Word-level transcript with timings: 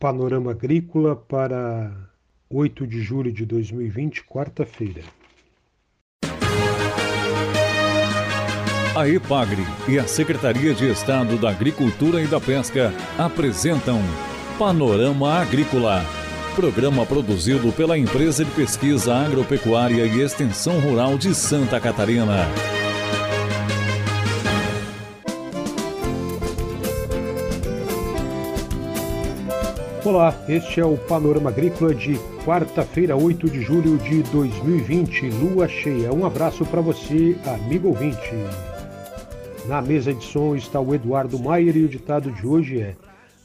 Panorama 0.00 0.52
Agrícola 0.52 1.14
para 1.14 1.92
8 2.48 2.86
de 2.86 3.02
julho 3.02 3.30
de 3.30 3.44
2020, 3.44 4.24
quarta-feira. 4.24 5.02
A 8.96 9.06
EPAGRE 9.06 9.62
e 9.86 9.98
a 9.98 10.08
Secretaria 10.08 10.72
de 10.72 10.90
Estado 10.90 11.36
da 11.36 11.50
Agricultura 11.50 12.22
e 12.22 12.26
da 12.26 12.40
Pesca 12.40 12.94
apresentam 13.18 14.00
Panorama 14.58 15.34
Agrícola, 15.34 16.02
programa 16.56 17.04
produzido 17.04 17.70
pela 17.70 17.98
Empresa 17.98 18.42
de 18.42 18.50
Pesquisa 18.52 19.14
Agropecuária 19.14 20.06
e 20.06 20.22
Extensão 20.22 20.80
Rural 20.80 21.18
de 21.18 21.34
Santa 21.34 21.78
Catarina. 21.78 22.48
Olá, 30.10 30.34
este 30.48 30.80
é 30.80 30.84
o 30.84 30.96
Panorama 30.96 31.50
Agrícola 31.50 31.94
de 31.94 32.18
quarta-feira, 32.44 33.16
8 33.16 33.48
de 33.48 33.60
julho 33.62 33.96
de 33.98 34.24
2020, 34.24 35.30
lua 35.30 35.68
cheia. 35.68 36.12
Um 36.12 36.26
abraço 36.26 36.66
para 36.66 36.80
você, 36.80 37.36
amigo 37.46 37.90
ouvinte. 37.90 38.32
Na 39.68 39.80
mesa 39.80 40.12
de 40.12 40.24
som 40.24 40.56
está 40.56 40.80
o 40.80 40.92
Eduardo 40.96 41.38
Maier 41.38 41.76
e 41.76 41.84
o 41.84 41.88
ditado 41.88 42.32
de 42.32 42.44
hoje 42.44 42.80
é: 42.80 42.96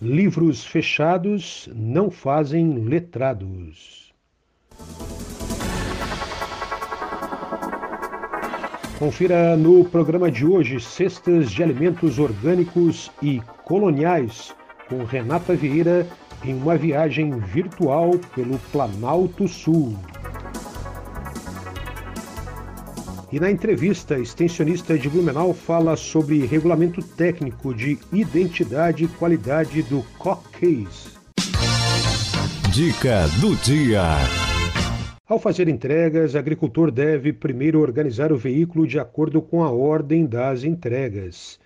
Livros 0.01 0.65
fechados 0.65 1.69
não 1.71 2.09
fazem 2.09 2.79
letrados. 2.79 4.11
Confira 8.97 9.55
no 9.55 9.85
programa 9.85 10.31
de 10.31 10.47
hoje 10.47 10.79
cestas 10.79 11.51
de 11.51 11.61
alimentos 11.61 12.17
orgânicos 12.17 13.11
e 13.21 13.39
coloniais 13.63 14.51
com 14.89 15.03
Renata 15.03 15.55
Vieira 15.55 16.07
em 16.47 16.53
uma 16.53 16.77
viagem 16.77 17.31
virtual 17.39 18.11
pelo 18.35 18.59
Planalto 18.71 19.47
Sul. 19.47 19.97
E 23.31 23.39
na 23.39 23.49
entrevista, 23.49 24.15
a 24.15 24.19
extensionista 24.19 24.97
de 24.97 25.09
Blumenau 25.09 25.53
fala 25.53 25.97
sobre 25.97 26.45
regulamento 26.45 27.01
técnico 27.01 27.73
de 27.73 27.97
identidade 28.13 29.05
e 29.05 29.07
qualidade 29.07 29.81
do 29.83 30.03
Cockcase. 30.19 31.15
Dica 32.71 33.27
do 33.41 33.55
dia. 33.55 34.03
Ao 35.27 35.39
fazer 35.39 35.67
entregas, 35.67 36.35
agricultor 36.35 36.91
deve 36.91 37.33
primeiro 37.33 37.81
organizar 37.81 38.31
o 38.31 38.37
veículo 38.37 38.85
de 38.85 38.99
acordo 38.99 39.41
com 39.41 39.63
a 39.63 39.71
ordem 39.71 40.25
das 40.27 40.63
entregas 40.63 41.59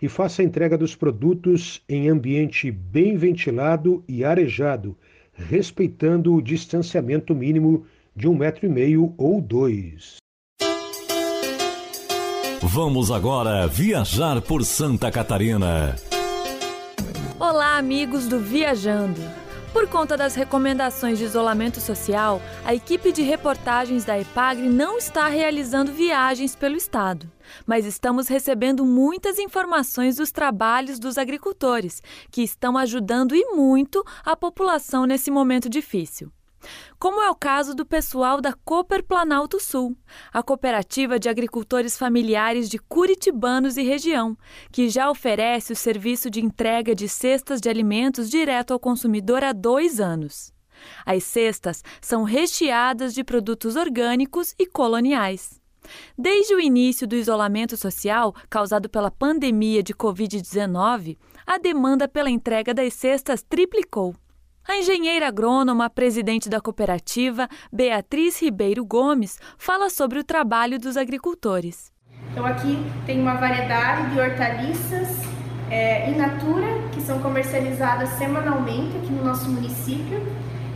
e 0.00 0.08
faça 0.08 0.42
a 0.42 0.44
entrega 0.44 0.76
dos 0.76 0.94
produtos 0.94 1.82
em 1.88 2.08
ambiente 2.08 2.70
bem 2.70 3.16
ventilado 3.16 4.04
e 4.08 4.24
arejado, 4.24 4.96
respeitando 5.32 6.34
o 6.34 6.42
distanciamento 6.42 7.34
mínimo 7.34 7.86
de 8.14 8.28
um 8.28 8.36
metro 8.36 8.66
e 8.66 8.68
meio 8.68 9.14
ou 9.16 9.40
dois. 9.40 10.16
Vamos 12.62 13.10
agora 13.10 13.66
viajar 13.66 14.40
por 14.40 14.64
Santa 14.64 15.10
Catarina. 15.10 15.96
Olá, 17.38 17.76
amigos 17.76 18.26
do 18.26 18.40
Viajando. 18.40 19.20
Por 19.72 19.86
conta 19.88 20.16
das 20.16 20.34
recomendações 20.34 21.18
de 21.18 21.24
isolamento 21.24 21.80
social, 21.80 22.40
a 22.64 22.74
equipe 22.74 23.12
de 23.12 23.20
reportagens 23.20 24.06
da 24.06 24.18
EPAGRE 24.18 24.70
não 24.70 24.96
está 24.96 25.28
realizando 25.28 25.92
viagens 25.92 26.56
pelo 26.56 26.76
estado, 26.76 27.30
mas 27.66 27.84
estamos 27.84 28.28
recebendo 28.28 28.84
muitas 28.84 29.38
informações 29.38 30.16
dos 30.16 30.32
trabalhos 30.32 30.98
dos 30.98 31.18
agricultores, 31.18 32.02
que 32.30 32.42
estão 32.42 32.76
ajudando 32.76 33.34
e 33.34 33.54
muito 33.54 34.04
a 34.24 34.36
população 34.36 35.06
nesse 35.06 35.30
momento 35.30 35.68
difícil 35.68 36.32
como 36.98 37.20
é 37.20 37.30
o 37.30 37.34
caso 37.34 37.74
do 37.74 37.84
pessoal 37.84 38.40
da 38.40 38.52
Cooper 38.52 39.04
Planalto 39.04 39.60
Sul, 39.60 39.96
a 40.32 40.42
cooperativa 40.42 41.18
de 41.18 41.28
agricultores 41.28 41.96
familiares 41.96 42.68
de 42.68 42.78
Curitibanos 42.78 43.76
e 43.76 43.82
região, 43.82 44.36
que 44.72 44.88
já 44.88 45.10
oferece 45.10 45.72
o 45.72 45.76
serviço 45.76 46.30
de 46.30 46.40
entrega 46.40 46.94
de 46.94 47.08
cestas 47.08 47.60
de 47.60 47.68
alimentos 47.68 48.30
direto 48.30 48.72
ao 48.72 48.80
consumidor 48.80 49.44
há 49.44 49.52
dois 49.52 50.00
anos. 50.00 50.52
As 51.04 51.24
cestas 51.24 51.82
são 52.00 52.22
recheadas 52.22 53.14
de 53.14 53.24
produtos 53.24 53.76
orgânicos 53.76 54.54
e 54.58 54.66
coloniais. 54.66 55.60
Desde 56.16 56.54
o 56.54 56.60
início 56.60 57.06
do 57.06 57.16
isolamento 57.16 57.76
social 57.76 58.34
causado 58.48 58.88
pela 58.88 59.10
pandemia 59.10 59.82
de 59.82 59.94
Covid-19, 59.94 61.16
a 61.46 61.58
demanda 61.58 62.08
pela 62.08 62.30
entrega 62.30 62.72
das 62.74 62.94
cestas 62.94 63.42
triplicou. 63.42 64.14
A 64.68 64.76
engenheira 64.76 65.28
agrônoma, 65.28 65.88
presidente 65.88 66.48
da 66.48 66.60
cooperativa, 66.60 67.48
Beatriz 67.72 68.42
Ribeiro 68.42 68.84
Gomes, 68.84 69.38
fala 69.56 69.88
sobre 69.88 70.18
o 70.18 70.24
trabalho 70.24 70.78
dos 70.78 70.96
agricultores. 70.96 71.92
Então, 72.32 72.44
aqui 72.44 72.76
tem 73.06 73.20
uma 73.20 73.34
variedade 73.34 74.12
de 74.12 74.20
hortaliças 74.20 75.08
é, 75.70 76.10
in 76.10 76.16
natura 76.16 76.66
que 76.92 77.00
são 77.00 77.20
comercializadas 77.20 78.08
semanalmente 78.10 78.96
aqui 78.96 79.12
no 79.12 79.24
nosso 79.24 79.48
município. 79.48 80.20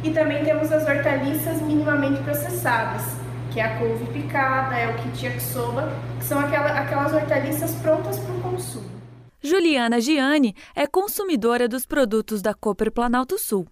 E 0.02 0.10
também 0.10 0.42
temos 0.44 0.72
as 0.72 0.86
hortaliças 0.86 1.60
minimamente 1.60 2.22
processadas, 2.22 3.02
que 3.52 3.60
é 3.60 3.64
a 3.64 3.78
couve 3.78 4.06
picada, 4.12 4.76
é 4.76 4.86
o 4.86 4.96
yakisoba, 5.24 5.92
que 6.18 6.24
são 6.24 6.38
aquela, 6.38 6.78
aquelas 6.78 7.12
hortaliças 7.12 7.74
prontas 7.76 8.18
para 8.18 8.34
o 8.34 8.40
consumo. 8.40 8.90
Juliana 9.42 10.00
Gianni 10.00 10.54
é 10.74 10.86
consumidora 10.86 11.66
dos 11.66 11.84
produtos 11.86 12.42
da 12.42 12.54
Cooper 12.54 12.92
Planalto 12.92 13.38
Sul. 13.38 13.66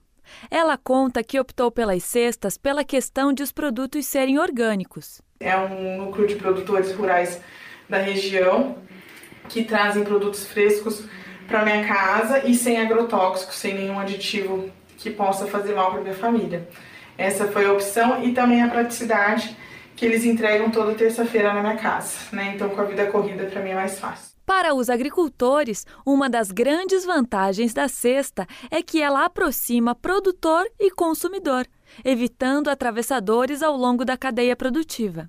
Ela 0.51 0.77
conta 0.77 1.23
que 1.23 1.39
optou 1.39 1.71
pelas 1.71 2.03
cestas 2.05 2.59
pela 2.59 2.85
questão 2.85 3.33
de 3.33 3.43
os 3.43 3.53
produtos 3.53 4.07
serem 4.07 4.39
orgânicos. 4.39 5.23
É 5.41 5.57
um 5.57 6.05
núcleo 6.05 6.27
de 6.27 6.35
produtores 6.37 6.93
rurais 6.93 7.41
da 7.89 7.99
região 7.99 8.77
que 9.49 9.65
trazem 9.65 10.05
produtos 10.05 10.47
frescos 10.47 11.05
para 11.47 11.65
minha 11.65 11.87
casa 11.87 12.47
e 12.47 12.55
sem 12.55 12.81
agrotóxicos, 12.81 13.57
sem 13.57 13.75
nenhum 13.75 13.99
aditivo 13.99 14.71
que 14.99 15.11
possa 15.11 15.47
fazer 15.47 15.75
mal 15.75 15.93
para 15.93 16.03
minha 16.03 16.15
família. 16.15 16.69
Essa 17.17 17.49
foi 17.49 17.65
a 17.65 17.73
opção 17.73 18.23
e 18.23 18.33
também 18.33 18.63
a 18.63 18.69
praticidade 18.69 19.57
que 19.99 20.07
eles 20.07 20.25
entregam 20.25 20.71
toda 20.71 20.95
terça-feira 20.95 21.53
na 21.53 21.61
minha 21.61 21.77
casa, 21.77 22.17
né? 22.33 22.53
Então 22.55 22.69
com 22.69 22.81
a 22.81 22.85
vida 22.85 23.07
corrida 23.07 23.47
para 23.47 23.61
mim 23.61 23.71
é 23.71 23.75
mais 23.75 23.99
fácil. 23.99 24.29
Para 24.47 24.73
os 24.73 24.89
agricultores, 24.89 25.85
uma 26.07 26.31
das 26.31 26.53
grandes 26.53 27.05
vantagens 27.05 27.75
da 27.75 27.89
cesta 27.89 28.47
é 28.71 28.81
que 28.81 29.03
ela 29.03 29.25
aproxima 29.25 29.97
produtor 29.97 30.67
e 30.79 30.91
consumidor, 30.91 31.67
evitando 32.05 32.69
atravessadores 32.69 33.63
ao 33.63 33.77
longo 33.77 34.05
da 34.05 34.17
cadeia 34.17 34.55
produtiva. 34.55 35.29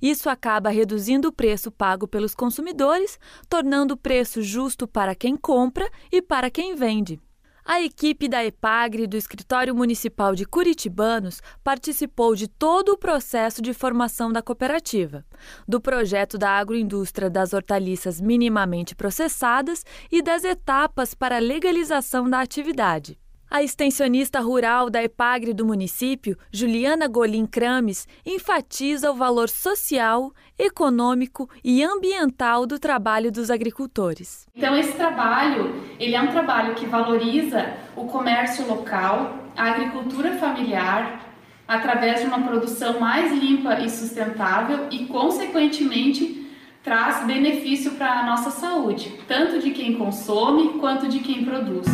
Isso 0.00 0.28
acaba 0.28 0.68
reduzindo 0.68 1.28
o 1.28 1.32
preço 1.32 1.72
pago 1.72 2.06
pelos 2.06 2.34
consumidores, 2.34 3.18
tornando 3.48 3.94
o 3.94 3.96
preço 3.96 4.42
justo 4.42 4.86
para 4.86 5.14
quem 5.14 5.36
compra 5.36 5.90
e 6.12 6.20
para 6.20 6.50
quem 6.50 6.76
vende. 6.76 7.18
A 7.64 7.80
equipe 7.80 8.28
da 8.28 8.44
EPAGRE 8.44 9.06
do 9.06 9.16
Escritório 9.16 9.72
Municipal 9.72 10.34
de 10.34 10.44
Curitibanos 10.44 11.40
participou 11.62 12.34
de 12.34 12.48
todo 12.48 12.88
o 12.90 12.98
processo 12.98 13.62
de 13.62 13.72
formação 13.72 14.32
da 14.32 14.42
cooperativa, 14.42 15.24
do 15.66 15.80
projeto 15.80 16.36
da 16.36 16.50
agroindústria 16.50 17.30
das 17.30 17.52
hortaliças 17.52 18.20
minimamente 18.20 18.96
processadas 18.96 19.84
e 20.10 20.20
das 20.20 20.42
etapas 20.42 21.14
para 21.14 21.38
legalização 21.38 22.28
da 22.28 22.40
atividade. 22.40 23.16
A 23.54 23.62
extensionista 23.62 24.40
rural 24.40 24.88
da 24.88 25.04
EPAGRE 25.04 25.52
do 25.52 25.66
município, 25.66 26.38
Juliana 26.50 27.06
Golim 27.06 27.44
Crames, 27.44 28.08
enfatiza 28.24 29.10
o 29.10 29.14
valor 29.14 29.50
social, 29.50 30.32
econômico 30.58 31.46
e 31.62 31.84
ambiental 31.84 32.64
do 32.64 32.78
trabalho 32.78 33.30
dos 33.30 33.50
agricultores. 33.50 34.46
Então 34.56 34.74
esse 34.74 34.94
trabalho, 34.94 35.70
ele 36.00 36.14
é 36.14 36.22
um 36.22 36.28
trabalho 36.28 36.74
que 36.74 36.86
valoriza 36.86 37.74
o 37.94 38.06
comércio 38.06 38.66
local, 38.66 39.36
a 39.54 39.64
agricultura 39.64 40.32
familiar, 40.38 41.20
através 41.68 42.22
de 42.22 42.28
uma 42.28 42.40
produção 42.40 42.98
mais 42.98 43.30
limpa 43.32 43.80
e 43.80 43.90
sustentável 43.90 44.86
e 44.90 45.04
consequentemente 45.04 46.50
traz 46.82 47.26
benefício 47.26 47.90
para 47.96 48.20
a 48.20 48.24
nossa 48.24 48.50
saúde, 48.50 49.20
tanto 49.28 49.58
de 49.58 49.72
quem 49.72 49.98
consome 49.98 50.78
quanto 50.78 51.06
de 51.06 51.18
quem 51.18 51.44
produz. 51.44 51.86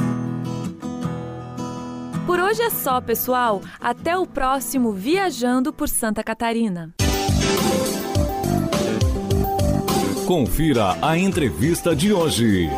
Por 2.29 2.39
hoje 2.39 2.61
é 2.61 2.69
só, 2.69 3.01
pessoal. 3.01 3.63
Até 3.81 4.15
o 4.15 4.27
próximo 4.27 4.93
Viajando 4.93 5.73
por 5.73 5.89
Santa 5.89 6.23
Catarina. 6.23 6.95
Confira 10.27 10.99
a 11.01 11.17
entrevista 11.17 11.97
de 11.97 12.13
hoje. 12.13 12.69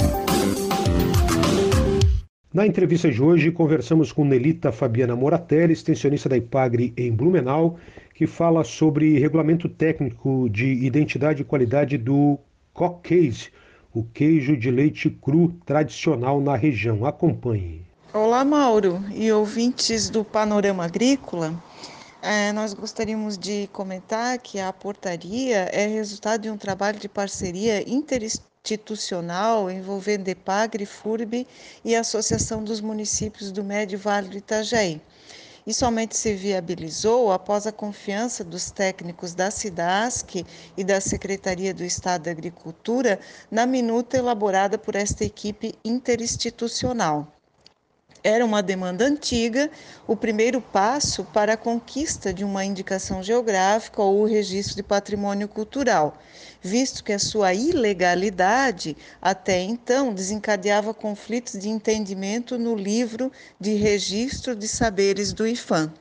Na 2.55 2.65
entrevista 2.65 3.11
de 3.11 3.21
hoje, 3.21 3.51
conversamos 3.51 4.13
com 4.13 4.25
Nelita 4.25 4.71
Fabiana 4.71 5.17
Moratelli, 5.17 5.73
extensionista 5.73 6.29
da 6.29 6.37
IPAGRE 6.37 6.95
em 6.97 7.11
Blumenau, 7.11 7.77
que 8.15 8.29
fala 8.29 8.63
sobre 8.63 9.19
regulamento 9.19 9.69
técnico 9.69 10.49
de 10.49 10.67
identidade 10.67 11.43
e 11.43 11.45
qualidade 11.45 11.99
do 11.99 12.39
Cockcase, 12.73 13.51
o 13.93 14.05
queijo 14.05 14.57
de 14.57 14.71
leite 14.71 15.11
cru 15.11 15.49
tradicional 15.67 16.41
na 16.41 16.55
região. 16.55 17.05
Acompanhe. 17.05 17.90
Olá, 18.13 18.45
Mauro 18.45 19.05
e 19.15 19.31
ouvintes 19.31 20.11
do 20.11 20.25
Panorama 20.25 20.85
Agrícola. 20.85 21.55
É, 22.21 22.53
nós 22.53 22.75
gostaríamos 22.75 23.39
de 23.39 23.69
comentar 23.73 24.37
que 24.39 24.59
a 24.59 24.73
portaria 24.73 25.69
é 25.73 25.87
resultado 25.87 26.41
de 26.41 26.51
um 26.51 26.57
trabalho 26.57 26.99
de 26.99 27.09
parceria 27.09 27.89
interinstitucional 27.89 29.71
envolvendo 29.71 30.27
EPAGRE, 30.27 30.87
FURB 30.87 31.47
e 31.85 31.95
a 31.95 32.01
Associação 32.01 32.65
dos 32.65 32.81
Municípios 32.81 33.53
do 33.53 33.63
Médio 33.63 33.97
Vale 33.97 34.29
do 34.29 34.37
Itajaí. 34.37 35.01
E 35.65 35.73
somente 35.73 36.17
se 36.17 36.35
viabilizou 36.35 37.31
após 37.31 37.65
a 37.65 37.71
confiança 37.71 38.43
dos 38.43 38.73
técnicos 38.73 39.35
da 39.35 39.53
SIDASC 39.53 40.45
e 40.77 40.83
da 40.83 41.01
Secretaria 41.01 41.73
do 41.73 41.85
Estado 41.85 42.25
da 42.25 42.33
Agricultura 42.33 43.21
na 43.49 43.67
minuta 43.67 44.17
elaborada 44.17 44.77
por 44.77 44.97
esta 44.97 45.25
equipe 45.25 45.77
interinstitucional 45.85 47.33
era 48.23 48.45
uma 48.45 48.63
demanda 48.63 49.05
antiga, 49.05 49.71
o 50.07 50.15
primeiro 50.15 50.61
passo 50.61 51.25
para 51.25 51.55
a 51.55 51.57
conquista 51.57 52.33
de 52.33 52.45
uma 52.45 52.65
indicação 52.65 53.23
geográfica 53.23 54.03
ou 54.03 54.21
o 54.21 54.27
registro 54.27 54.77
de 54.77 54.83
patrimônio 54.83 55.49
cultural, 55.49 56.19
visto 56.61 57.03
que 57.03 57.13
a 57.13 57.19
sua 57.19 57.55
ilegalidade 57.55 58.97
até 59.21 59.61
então 59.61 60.13
desencadeava 60.13 60.93
conflitos 60.93 61.59
de 61.59 61.69
entendimento 61.69 62.59
no 62.59 62.75
livro 62.75 63.33
de 63.59 63.75
registro 63.75 64.55
de 64.55 64.69
saberes 64.69 65.33
do 65.33 65.47
IFAM. 65.47 65.93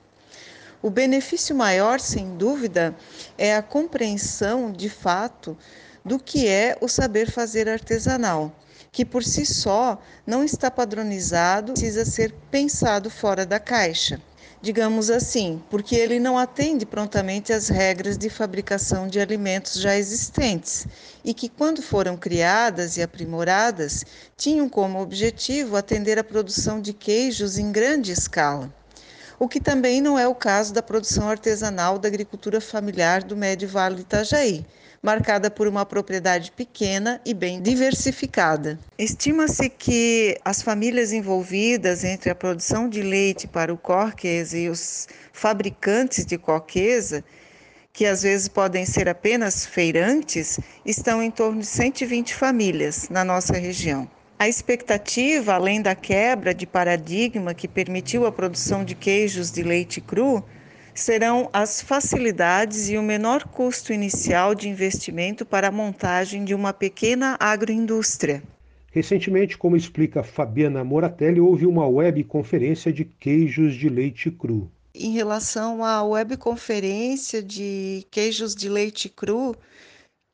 O 0.81 0.89
benefício 0.89 1.55
maior, 1.55 1.99
sem 1.99 2.37
dúvida, 2.37 2.95
é 3.37 3.55
a 3.55 3.61
compreensão 3.61 4.71
de 4.71 4.89
fato 4.89 5.57
do 6.03 6.17
que 6.17 6.47
é 6.47 6.77
o 6.79 6.87
saber 6.87 7.29
fazer 7.29 7.67
artesanal 7.67 8.53
que 8.91 9.05
por 9.05 9.23
si 9.23 9.45
só 9.45 9.99
não 10.25 10.43
está 10.43 10.69
padronizado, 10.71 11.73
precisa 11.73 12.05
ser 12.05 12.33
pensado 12.49 13.09
fora 13.09 13.45
da 13.45 13.59
caixa. 13.59 14.21
Digamos 14.61 15.09
assim, 15.09 15.61
porque 15.69 15.95
ele 15.95 16.19
não 16.19 16.37
atende 16.37 16.85
prontamente 16.85 17.53
às 17.53 17.69
regras 17.69 18.17
de 18.17 18.29
fabricação 18.29 19.07
de 19.07 19.19
alimentos 19.19 19.75
já 19.75 19.95
existentes 19.95 20.85
e 21.23 21.33
que, 21.33 21.47
quando 21.47 21.81
foram 21.81 22.17
criadas 22.17 22.97
e 22.97 23.01
aprimoradas, 23.01 24.03
tinham 24.35 24.67
como 24.67 25.01
objetivo 25.01 25.77
atender 25.77 26.19
à 26.19 26.23
produção 26.25 26.81
de 26.81 26.91
queijos 26.91 27.57
em 27.57 27.71
grande 27.71 28.11
escala 28.11 28.73
o 29.39 29.47
que 29.47 29.61
também 29.61 30.01
não 30.01 30.19
é 30.19 30.27
o 30.27 30.35
caso 30.35 30.73
da 30.73 30.83
produção 30.83 31.29
artesanal 31.29 31.97
da 31.97 32.09
agricultura 32.09 32.59
familiar 32.59 33.23
do 33.23 33.37
Médio 33.37 33.69
Vale 33.69 33.95
do 33.95 34.01
Itajaí, 34.01 34.65
marcada 35.01 35.49
por 35.49 35.65
uma 35.65 35.85
propriedade 35.85 36.51
pequena 36.51 37.21
e 37.25 37.33
bem 37.33 37.61
diversificada. 37.61 38.77
Estima-se 38.97 39.69
que 39.69 40.37
as 40.43 40.61
famílias 40.61 41.13
envolvidas 41.13 42.03
entre 42.03 42.29
a 42.29 42.35
produção 42.35 42.89
de 42.89 43.01
leite 43.01 43.47
para 43.47 43.73
o 43.73 43.77
corqueza 43.77 44.57
e 44.57 44.67
os 44.67 45.07
fabricantes 45.31 46.25
de 46.25 46.37
corqueza, 46.37 47.23
que 47.93 48.05
às 48.05 48.23
vezes 48.23 48.49
podem 48.49 48.85
ser 48.85 49.07
apenas 49.07 49.65
feirantes, 49.65 50.59
estão 50.85 51.23
em 51.23 51.31
torno 51.31 51.61
de 51.61 51.65
120 51.65 52.35
famílias 52.35 53.07
na 53.09 53.23
nossa 53.23 53.53
região. 53.53 54.18
A 54.41 54.47
expectativa, 54.47 55.55
além 55.55 55.81
da 55.81 55.93
quebra 55.93 56.53
de 56.53 56.65
paradigma 56.65 57.53
que 57.53 57.67
permitiu 57.67 58.25
a 58.25 58.31
produção 58.31 58.85
de 58.85 58.95
queijos 58.95 59.51
de 59.51 59.61
leite 59.61 59.99
cru, 59.99 60.41
serão 60.95 61.49
as 61.51 61.81
facilidades 61.81 62.87
e 62.87 62.97
o 62.97 63.03
menor 63.03 63.43
custo 63.43 63.91
inicial 63.91 64.55
de 64.55 64.69
investimento 64.69 65.45
para 65.45 65.67
a 65.67 65.71
montagem 65.71 66.45
de 66.45 66.55
uma 66.55 66.71
pequena 66.71 67.35
agroindústria. 67.37 68.41
Recentemente, 68.93 69.57
como 69.57 69.75
explica 69.75 70.23
Fabiana 70.23 70.85
Moratelli, 70.85 71.41
houve 71.41 71.65
uma 71.65 71.85
webconferência 71.85 72.93
de 72.93 73.03
queijos 73.03 73.75
de 73.75 73.89
leite 73.89 74.31
cru. 74.31 74.71
Em 74.95 75.11
relação 75.11 75.83
à 75.83 76.01
webconferência 76.01 77.43
de 77.43 78.07
queijos 78.09 78.55
de 78.55 78.69
leite 78.69 79.09
cru, 79.09 79.53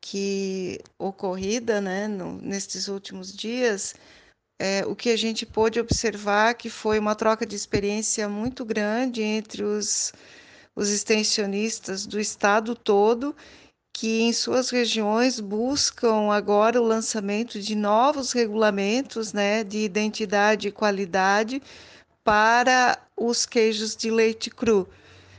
que 0.08 0.80
ocorrida 0.96 1.80
né, 1.80 2.06
no, 2.06 2.40
nestes 2.40 2.86
últimos 2.86 3.34
dias, 3.34 3.92
é, 4.56 4.86
o 4.86 4.94
que 4.94 5.10
a 5.10 5.16
gente 5.16 5.44
pôde 5.44 5.80
observar 5.80 6.54
que 6.54 6.70
foi 6.70 6.96
uma 7.00 7.16
troca 7.16 7.44
de 7.44 7.56
experiência 7.56 8.28
muito 8.28 8.64
grande 8.64 9.20
entre 9.20 9.64
os 9.64 10.12
os 10.76 10.90
extensionistas 10.90 12.06
do 12.06 12.20
estado 12.20 12.74
todo 12.74 13.34
que 13.92 14.20
em 14.20 14.32
suas 14.32 14.68
regiões 14.68 15.40
buscam 15.40 16.30
agora 16.30 16.80
o 16.80 16.86
lançamento 16.86 17.58
de 17.58 17.74
novos 17.74 18.32
regulamentos 18.32 19.32
né, 19.32 19.64
de 19.64 19.78
identidade 19.78 20.68
e 20.68 20.72
qualidade 20.72 21.62
para 22.22 22.98
os 23.16 23.46
queijos 23.46 23.96
de 23.96 24.10
leite 24.10 24.50
cru, 24.50 24.86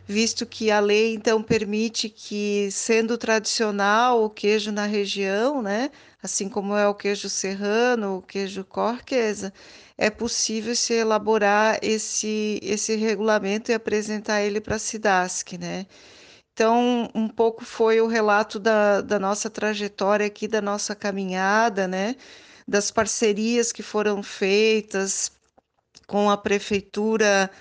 visto 0.08 0.46
que 0.46 0.72
a 0.72 0.80
lei 0.80 1.14
então 1.14 1.44
permite 1.44 2.10
que, 2.10 2.70
sendo 2.72 3.18
tradicional 3.18 4.24
o 4.24 4.30
queijo 4.30 4.72
na 4.72 4.86
região, 4.86 5.62
né, 5.62 5.92
assim 6.24 6.48
como 6.48 6.76
é 6.76 6.88
o 6.88 6.96
queijo 6.96 7.30
serrano, 7.30 8.18
o 8.18 8.22
queijo 8.22 8.64
corquesa, 8.64 9.54
é 9.98 10.10
possível 10.10 10.76
se 10.76 10.94
elaborar 10.94 11.80
esse, 11.82 12.60
esse 12.64 12.96
regulamento 12.96 13.72
e 13.72 13.74
apresentar 13.74 14.42
ele 14.42 14.62
para 14.62 14.76
a 14.76 14.80
SIDASC, 14.80 15.58
né? 15.58 15.86
Então, 16.54 17.10
um 17.14 17.28
pouco 17.28 17.64
foi 17.66 18.02
o 18.02 18.08
relato 18.08 18.60
da, 18.60 19.02
da 19.02 19.20
nossa 19.20 19.50
trajetória 19.50 20.26
aqui, 20.26 20.48
da 20.48 20.62
nossa 20.62 20.96
caminhada, 20.96 21.88
né? 21.88 22.16
Das 22.68 22.92
parcerias 22.92 23.72
que 23.72 23.84
foram 23.84 24.24
feitas 24.24 25.32
com 26.08 26.30
a 26.30 26.38
prefeitura 26.38 27.52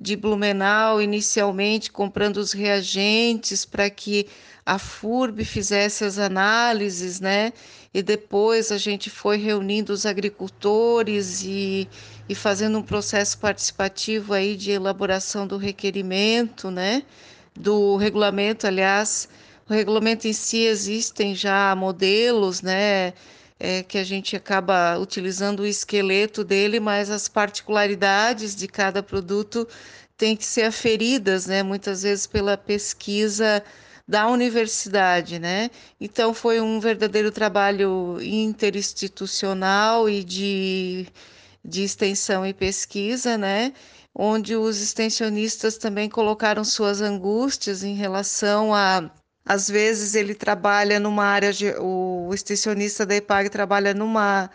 de 0.00 0.16
Blumenau, 0.16 1.02
inicialmente 1.02 1.92
comprando 1.92 2.38
os 2.38 2.52
reagentes 2.52 3.66
para 3.66 3.90
que 3.90 4.26
a 4.64 4.78
FURB 4.78 5.44
fizesse 5.44 6.04
as 6.04 6.18
análises, 6.18 7.20
né? 7.20 7.52
E 7.92 8.02
depois 8.02 8.72
a 8.72 8.78
gente 8.78 9.10
foi 9.10 9.36
reunindo 9.36 9.92
os 9.92 10.06
agricultores 10.06 11.42
e, 11.44 11.88
e 12.28 12.34
fazendo 12.34 12.78
um 12.78 12.82
processo 12.82 13.38
participativo 13.38 14.32
aí 14.32 14.56
de 14.56 14.70
elaboração 14.70 15.46
do 15.46 15.56
requerimento, 15.56 16.70
né? 16.70 17.02
Do 17.54 17.96
regulamento, 17.96 18.66
aliás, 18.66 19.28
o 19.68 19.72
regulamento 19.72 20.26
em 20.26 20.32
si 20.32 20.64
existem 20.64 21.34
já 21.34 21.74
modelos, 21.74 22.62
né? 22.62 23.12
É, 23.62 23.82
que 23.82 23.98
a 23.98 24.04
gente 24.04 24.34
acaba 24.34 24.98
utilizando 24.98 25.60
o 25.60 25.66
esqueleto 25.66 26.42
dele, 26.42 26.80
mas 26.80 27.10
as 27.10 27.28
particularidades 27.28 28.56
de 28.56 28.66
cada 28.66 29.02
produto 29.02 29.68
têm 30.16 30.34
que 30.34 30.46
ser 30.46 30.62
aferidas, 30.62 31.46
né? 31.46 31.62
Muitas 31.62 32.02
vezes 32.02 32.26
pela 32.26 32.56
pesquisa 32.56 33.62
da 34.08 34.28
universidade, 34.28 35.38
né? 35.38 35.70
Então 36.00 36.34
foi 36.34 36.60
um 36.60 36.80
verdadeiro 36.80 37.30
trabalho 37.30 38.18
interinstitucional 38.20 40.08
e 40.08 40.24
de, 40.24 41.06
de 41.64 41.84
extensão 41.84 42.46
e 42.46 42.52
pesquisa, 42.54 43.38
né? 43.38 43.72
Onde 44.14 44.56
os 44.56 44.80
extensionistas 44.80 45.76
também 45.78 46.08
colocaram 46.08 46.64
suas 46.64 47.00
angústias 47.00 47.84
em 47.84 47.94
relação 47.94 48.74
a 48.74 49.10
às 49.44 49.68
vezes 49.68 50.14
ele 50.14 50.34
trabalha 50.34 51.00
numa 51.00 51.24
área, 51.24 51.50
o 51.80 52.30
extensionista 52.34 53.04
da 53.06 53.16
EPAG 53.16 53.48
trabalha 53.48 53.94
numa 53.94 54.50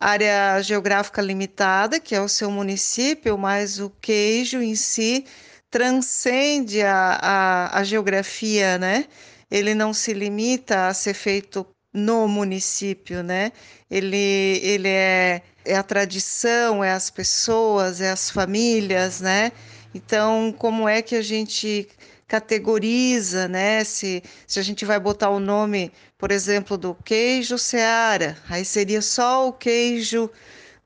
área 0.00 0.62
geográfica 0.62 1.20
limitada, 1.20 1.98
que 1.98 2.14
é 2.14 2.20
o 2.20 2.28
seu 2.28 2.50
município, 2.50 3.36
mas 3.36 3.80
o 3.80 3.90
queijo 4.00 4.62
em 4.62 4.74
si 4.74 5.24
transcende 5.70 6.82
a, 6.82 7.18
a, 7.20 7.78
a 7.78 7.84
geografia, 7.84 8.78
né? 8.78 9.06
Ele 9.50 9.74
não 9.74 9.92
se 9.92 10.12
limita 10.12 10.88
a 10.88 10.94
ser 10.94 11.14
feito 11.14 11.66
no 11.92 12.28
município, 12.28 13.22
né? 13.22 13.52
Ele, 13.90 14.60
ele 14.62 14.88
é, 14.88 15.42
é 15.64 15.76
a 15.76 15.82
tradição, 15.82 16.84
é 16.84 16.92
as 16.92 17.10
pessoas, 17.10 18.00
é 18.00 18.10
as 18.10 18.30
famílias, 18.30 19.20
né? 19.20 19.52
Então, 19.94 20.54
como 20.56 20.88
é 20.88 21.02
que 21.02 21.16
a 21.16 21.22
gente 21.22 21.88
categoriza, 22.28 23.48
né? 23.48 23.82
Se, 23.82 24.22
se 24.46 24.60
a 24.60 24.62
gente 24.62 24.84
vai 24.84 25.00
botar 25.00 25.30
o 25.30 25.40
nome, 25.40 25.90
por 26.18 26.30
exemplo, 26.30 26.76
do 26.76 26.94
queijo 26.94 27.58
Seara, 27.58 28.36
aí 28.48 28.64
seria 28.64 29.00
só 29.00 29.48
o 29.48 29.52
queijo 29.52 30.30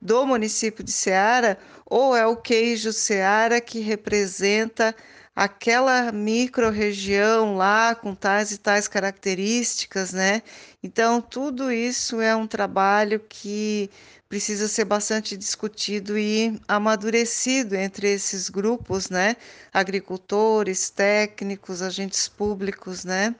do 0.00 0.24
município 0.24 0.84
de 0.84 0.92
Seara, 0.92 1.58
ou 1.84 2.16
é 2.16 2.26
o 2.26 2.36
queijo 2.36 2.92
Seara 2.92 3.60
que 3.60 3.80
representa 3.80 4.94
aquela 5.34 6.12
micro-região 6.12 7.56
lá 7.56 7.94
com 7.94 8.14
tais 8.14 8.52
e 8.52 8.58
tais 8.58 8.86
características, 8.86 10.12
né? 10.12 10.42
Então, 10.82 11.20
tudo 11.20 11.72
isso 11.72 12.20
é 12.20 12.36
um 12.36 12.46
trabalho 12.46 13.20
que 13.28 13.90
precisa 14.32 14.66
ser 14.66 14.86
bastante 14.86 15.36
discutido 15.36 16.16
e 16.16 16.58
amadurecido 16.66 17.74
entre 17.74 18.10
esses 18.10 18.48
grupos, 18.48 19.10
né? 19.10 19.36
Agricultores, 19.70 20.88
técnicos, 20.88 21.82
agentes 21.82 22.28
públicos, 22.28 23.04
né? 23.04 23.34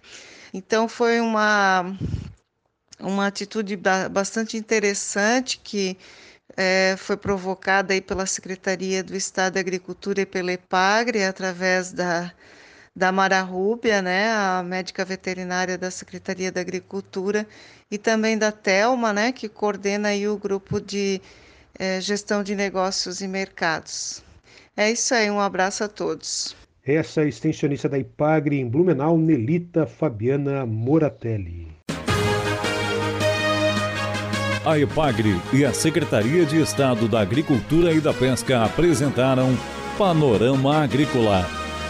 Então, 0.52 0.86
foi 0.86 1.18
uma, 1.18 1.96
uma 3.00 3.26
atitude 3.26 3.74
bastante 4.10 4.58
interessante 4.58 5.58
que 5.64 5.96
é, 6.58 6.94
foi 6.98 7.16
provocada 7.16 7.94
aí 7.94 8.02
pela 8.02 8.26
Secretaria 8.26 9.02
do 9.02 9.16
Estado 9.16 9.54
da 9.54 9.60
Agricultura 9.60 10.20
e 10.20 10.26
pela 10.26 10.52
EPAGRE, 10.52 11.24
através 11.24 11.90
da, 11.90 12.30
da 12.94 13.10
Mara 13.10 13.40
Rúbia, 13.40 14.02
né, 14.02 14.30
a 14.30 14.62
médica 14.62 15.04
veterinária 15.04 15.78
da 15.78 15.90
Secretaria 15.90 16.52
da 16.52 16.60
Agricultura, 16.60 17.46
e 17.90 17.98
também 17.98 18.36
da 18.36 18.52
Telma, 18.52 19.12
né, 19.12 19.32
que 19.32 19.48
coordena 19.48 20.08
aí 20.08 20.28
o 20.28 20.36
grupo 20.36 20.80
de 20.80 21.20
é, 21.78 22.00
gestão 22.00 22.42
de 22.42 22.54
negócios 22.54 23.20
e 23.20 23.28
mercados. 23.28 24.22
É 24.76 24.90
isso 24.90 25.14
aí, 25.14 25.30
um 25.30 25.40
abraço 25.40 25.84
a 25.84 25.88
todos. 25.88 26.54
Essa 26.84 27.20
é 27.20 27.24
a 27.24 27.28
extensionista 27.28 27.88
da 27.88 27.98
IPAGRE 27.98 28.58
em 28.58 28.68
Blumenau, 28.68 29.16
Nelita 29.16 29.86
Fabiana 29.86 30.66
Moratelli. 30.66 31.68
A 34.64 34.78
EPAGRE 34.78 35.40
e 35.52 35.64
a 35.64 35.72
Secretaria 35.72 36.46
de 36.46 36.60
Estado 36.60 37.08
da 37.08 37.20
Agricultura 37.20 37.92
e 37.92 38.00
da 38.00 38.14
Pesca 38.14 38.64
apresentaram 38.64 39.56
Panorama 39.98 40.82
Agrícola, 40.82 41.44